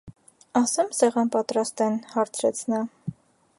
-Ասե՞մ 0.59 0.89
սեղան 0.99 1.29
պատրաստեն,- 1.35 2.01
հարցրեց 2.15 2.65
նա: 2.75 2.83